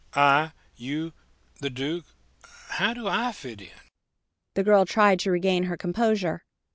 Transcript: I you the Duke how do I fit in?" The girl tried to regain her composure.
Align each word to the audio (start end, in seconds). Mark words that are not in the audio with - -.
I 0.15 0.53
you 0.75 1.13
the 1.59 1.69
Duke 1.69 2.05
how 2.69 2.95
do 2.95 3.07
I 3.07 3.31
fit 3.31 3.61
in?" 3.61 3.69
The 4.55 4.63
girl 4.63 4.83
tried 4.83 5.19
to 5.19 5.31
regain 5.31 5.65
her 5.65 5.77
composure. 5.77 6.41